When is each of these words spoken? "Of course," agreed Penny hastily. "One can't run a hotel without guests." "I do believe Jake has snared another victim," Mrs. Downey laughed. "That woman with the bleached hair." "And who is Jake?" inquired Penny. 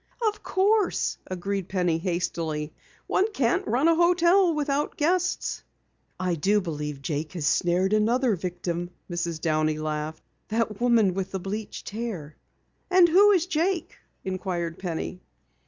"Of 0.27 0.41
course," 0.41 1.19
agreed 1.27 1.69
Penny 1.69 1.99
hastily. 1.99 2.73
"One 3.05 3.31
can't 3.33 3.67
run 3.67 3.87
a 3.87 3.93
hotel 3.93 4.51
without 4.55 4.97
guests." 4.97 5.61
"I 6.19 6.33
do 6.33 6.59
believe 6.59 7.03
Jake 7.03 7.33
has 7.33 7.45
snared 7.45 7.93
another 7.93 8.35
victim," 8.35 8.89
Mrs. 9.11 9.39
Downey 9.39 9.77
laughed. 9.77 10.23
"That 10.47 10.81
woman 10.81 11.13
with 11.13 11.29
the 11.29 11.39
bleached 11.39 11.91
hair." 11.91 12.35
"And 12.89 13.09
who 13.09 13.29
is 13.29 13.45
Jake?" 13.45 13.95
inquired 14.25 14.79
Penny. 14.79 15.21